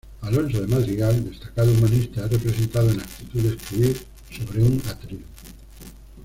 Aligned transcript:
Alonso 0.23 0.59
de 0.61 0.65
Madrigal, 0.67 1.29
destacado 1.29 1.71
humanista, 1.73 2.25
es 2.25 2.31
representado 2.31 2.89
en 2.89 3.01
actitud 3.01 3.39
de 3.43 3.49
escribir 3.55 3.97
sobre 4.31 4.63
un 4.63 4.81
atril. 4.89 5.23